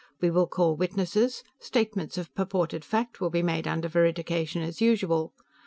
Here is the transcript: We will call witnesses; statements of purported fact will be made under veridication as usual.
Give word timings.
We 0.19 0.31
will 0.31 0.47
call 0.47 0.75
witnesses; 0.75 1.43
statements 1.59 2.17
of 2.17 2.33
purported 2.33 2.83
fact 2.83 3.21
will 3.21 3.29
be 3.29 3.43
made 3.43 3.67
under 3.67 3.87
veridication 3.87 4.63
as 4.65 4.81
usual. 4.81 5.31